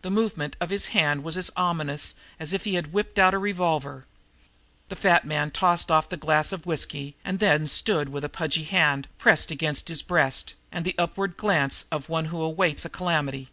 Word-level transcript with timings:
The 0.00 0.10
movement 0.10 0.56
of 0.62 0.70
his 0.70 0.86
hand 0.96 1.22
was 1.22 1.36
as 1.36 1.50
ominous 1.58 2.14
as 2.40 2.54
if 2.54 2.64
he 2.64 2.76
had 2.76 2.94
whipped 2.94 3.18
out 3.18 3.34
a 3.34 3.38
revolver. 3.38 4.06
The 4.88 4.96
fat 4.96 5.26
man 5.26 5.50
tossed 5.50 5.90
off 5.90 6.08
the 6.08 6.16
glass 6.16 6.52
of 6.52 6.64
whisky 6.64 7.16
and 7.22 7.38
then 7.38 7.66
stood 7.66 8.08
with 8.08 8.24
a 8.24 8.30
pudgy 8.30 8.64
hand 8.64 9.08
pressed 9.18 9.50
against 9.50 9.88
his 9.88 10.00
breast 10.00 10.54
and 10.72 10.86
the 10.86 10.94
upward 10.96 11.36
glance 11.36 11.84
of 11.92 12.08
one 12.08 12.24
who 12.32 12.40
awaits 12.40 12.86
a 12.86 12.88
calamity. 12.88 13.50